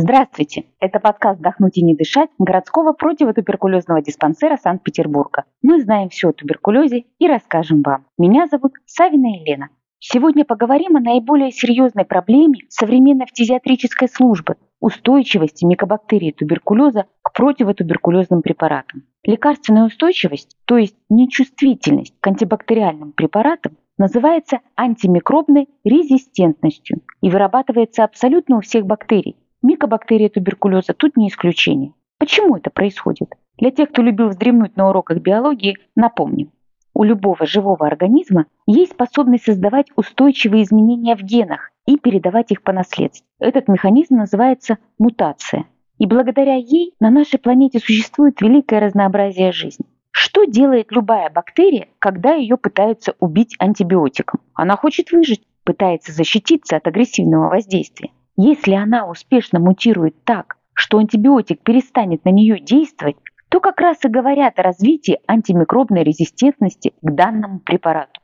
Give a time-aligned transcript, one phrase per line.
[0.00, 0.66] Здравствуйте!
[0.78, 5.42] Это подкаст «Вдохнуть и не дышать» городского противотуберкулезного диспансера Санкт-Петербурга.
[5.60, 8.06] Мы знаем все о туберкулезе и расскажем вам.
[8.16, 9.70] Меня зовут Савина Елена.
[9.98, 19.02] Сегодня поговорим о наиболее серьезной проблеме современной фтизиатрической службы– устойчивости микобактерий туберкулеза к противотуберкулезным препаратам.
[19.24, 28.60] Лекарственная устойчивость, то есть нечувствительность к антибактериальным препаратам, называется антимикробной резистентностью и вырабатывается абсолютно у
[28.60, 31.92] всех бактерий, Микобактерия туберкулеза тут не исключение.
[32.18, 33.34] Почему это происходит?
[33.58, 36.52] Для тех, кто любил вздремнуть на уроках биологии, напомним.
[36.94, 42.72] У любого живого организма есть способность создавать устойчивые изменения в генах и передавать их по
[42.72, 43.26] наследству.
[43.40, 45.66] Этот механизм называется мутация.
[45.98, 49.86] И благодаря ей на нашей планете существует великое разнообразие жизни.
[50.10, 54.40] Что делает любая бактерия, когда ее пытаются убить антибиотиком?
[54.54, 58.10] Она хочет выжить, пытается защититься от агрессивного воздействия.
[58.40, 63.16] Если она успешно мутирует так, что антибиотик перестанет на нее действовать,
[63.48, 68.20] то как раз и говорят о развитии антимикробной резистентности к данному препарату.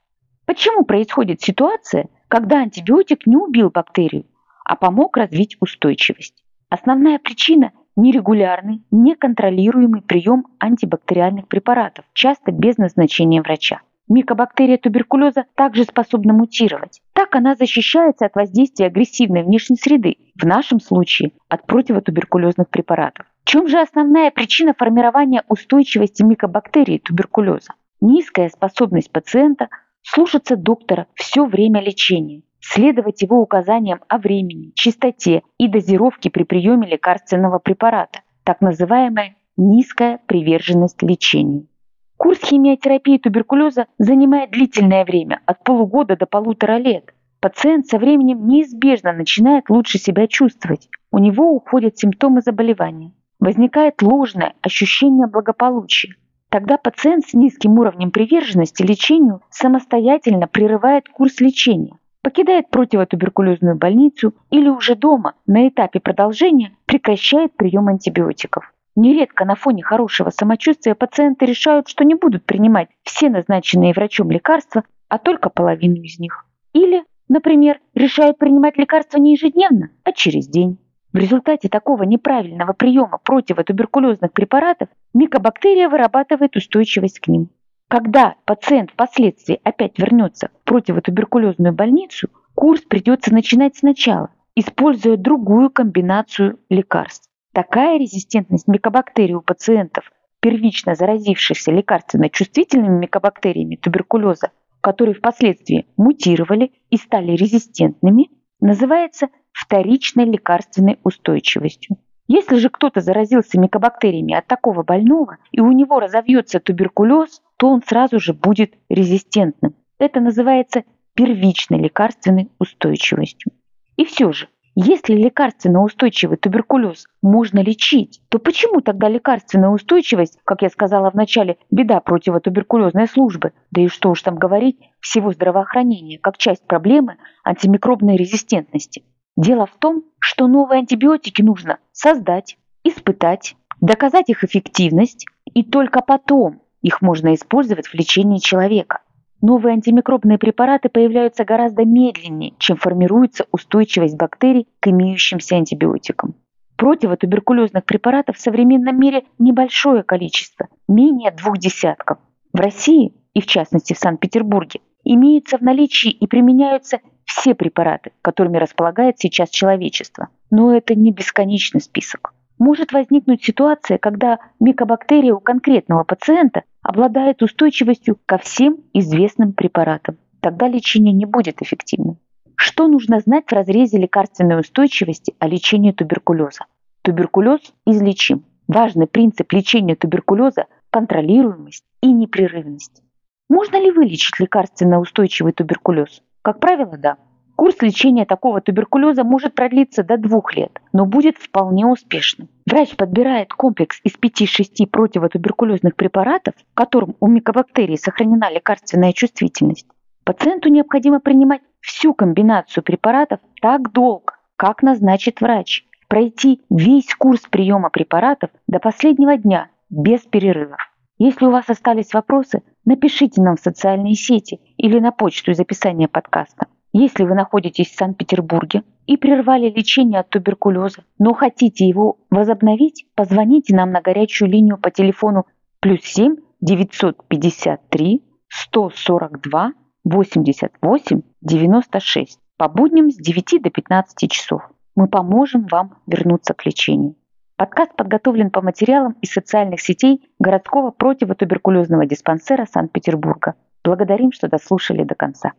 [0.46, 4.26] Почему происходит ситуация, когда антибиотик не убил бактерию,
[4.64, 6.44] а помог развить устойчивость?
[6.68, 13.80] Основная причина– нерегулярный, неконтролируемый прием антибактериальных препаратов, часто без назначения врача.
[14.08, 17.00] Микобактерия туберкулеза также способна мутировать.
[17.14, 23.26] Так она защищается от воздействия агрессивной внешней среды, в нашем случае от противотуберкулезных препаратов.
[23.44, 27.72] В чем же основная причина формирования устойчивости микобактерий туберкулеза?
[28.00, 29.68] Низкая способность пациента
[30.02, 36.86] слушаться доктора все время лечения, следовать его указаниям о времени, частоте и дозировке при приеме
[36.86, 41.68] лекарственного препарата, так называемая низкая приверженность лечению.
[42.16, 47.12] Курс химиотерапии туберкулеза занимает длительное время, от полугода до полутора лет.
[47.40, 50.88] Пациент со временем неизбежно начинает лучше себя чувствовать.
[51.10, 53.12] У него уходят симптомы заболевания.
[53.40, 56.14] Возникает ложное ощущение благополучия.
[56.48, 64.68] Тогда пациент с низким уровнем приверженности лечению самостоятельно прерывает курс лечения, покидает противотуберкулезную больницу или
[64.68, 68.73] уже дома на этапе продолжения прекращает прием антибиотиков.
[68.96, 74.84] Нередко на фоне хорошего самочувствия пациенты решают, что не будут принимать все назначенные врачом лекарства,
[75.08, 76.46] а только половину из них.
[76.72, 80.78] Или, например, решают принимать лекарства не ежедневно, а через день.
[81.12, 87.50] В результате такого неправильного приема противотуберкулезных препаратов микобактерия вырабатывает устойчивость к ним.
[87.88, 96.58] Когда пациент впоследствии опять вернется в противотуберкулезную больницу, курс придется начинать сначала, используя другую комбинацию
[96.68, 97.28] лекарств.
[97.54, 100.10] Такая резистентность микобактерий у пациентов,
[100.40, 104.50] первично заразившихся лекарственно-чувствительными микобактериями туберкулеза,
[104.80, 111.96] которые впоследствии мутировали и стали резистентными, называется вторичной лекарственной устойчивостью.
[112.26, 117.82] Если же кто-то заразился микобактериями от такого больного и у него разовьется туберкулез, то он
[117.86, 119.76] сразу же будет резистентным.
[119.98, 120.82] Это называется
[121.14, 123.52] первичной лекарственной устойчивостью.
[123.96, 130.62] И все же, если лекарственно устойчивый туберкулез можно лечить, то почему тогда лекарственная устойчивость, как
[130.62, 136.18] я сказала в начале, беда противотуберкулезной службы, да и что уж там говорить, всего здравоохранения,
[136.18, 139.04] как часть проблемы антимикробной резистентности?
[139.36, 146.62] Дело в том, что новые антибиотики нужно создать, испытать, доказать их эффективность, и только потом
[146.82, 149.00] их можно использовать в лечении человека.
[149.46, 156.34] Новые антимикробные препараты появляются гораздо медленнее, чем формируется устойчивость бактерий к имеющимся антибиотикам.
[156.76, 162.16] Противотуберкулезных препаратов в современном мире небольшое количество, менее двух десятков.
[162.54, 168.56] В России, и в частности в Санкт-Петербурге, имеются в наличии и применяются все препараты, которыми
[168.56, 170.28] располагает сейчас человечество.
[170.50, 172.32] Но это не бесконечный список.
[172.58, 180.18] Может возникнуть ситуация, когда микобактерия у конкретного пациента обладает устойчивостью ко всем известным препаратам.
[180.40, 182.18] Тогда лечение не будет эффективным.
[182.56, 186.66] Что нужно знать в разрезе лекарственной устойчивости о лечении туберкулеза?
[187.02, 188.44] Туберкулез излечим.
[188.68, 193.02] Важный принцип лечения туберкулеза– контролируемость и непрерывность.
[193.48, 196.22] Можно ли вылечить лекарственно устойчивый туберкулез?
[196.42, 197.16] Как правило, да.
[197.56, 202.48] Курс лечения такого туберкулеза может продлиться до двух лет, но будет вполне успешным.
[202.66, 209.86] Врач подбирает комплекс из 5-6 противотуберкулезных препаратов, в котором у микобактерий сохранена лекарственная чувствительность.
[210.24, 215.86] Пациенту необходимо принимать всю комбинацию препаратов так долго, как назначит врач.
[216.08, 220.78] Пройти весь курс приема препаратов до последнего дня без перерывов.
[221.18, 226.08] Если у вас остались вопросы, напишите нам в социальные сети или на почту из описания
[226.08, 226.66] подкаста.
[226.96, 233.74] Если вы находитесь в Санкт-Петербурге и прервали лечение от туберкулеза, но хотите его возобновить, позвоните
[233.74, 235.44] нам на горячую линию по телефону
[235.80, 239.72] плюс 7 953 142
[240.04, 244.62] 88 96 по будням с 9 до 15 часов.
[244.94, 247.16] Мы поможем вам вернуться к лечению.
[247.56, 253.54] Подкаст подготовлен по материалам из социальных сетей городского противотуберкулезного диспансера Санкт-Петербурга.
[253.82, 255.52] Благодарим, что дослушали до конца.